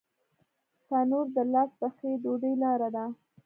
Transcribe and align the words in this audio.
تنور 0.87 1.25
د 1.35 1.37
لاس 1.53 1.71
پخې 1.79 2.09
ډوډۍ 2.21 2.53
لاره 2.63 2.89
ده 2.95 3.05